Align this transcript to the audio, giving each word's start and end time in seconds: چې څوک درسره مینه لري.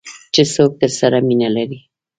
چې 0.33 0.41
څوک 0.53 0.71
درسره 0.81 1.17
مینه 1.27 1.49
لري. 1.55 1.79